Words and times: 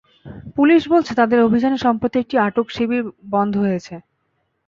Police 0.57 0.81
বলেছে, 0.87 1.13
তাদের 1.15 1.39
অভিযানে 1.39 1.77
সম্প্রতি 1.77 2.15
একটি 2.19 2.35
আটক 2.37 2.67
শিবির 2.69 3.03
বন্ধ 3.31 3.53
হয়ে 3.57 3.79
যায়। 3.79 4.03